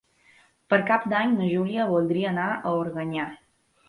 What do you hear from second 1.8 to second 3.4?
voldria anar a Organyà.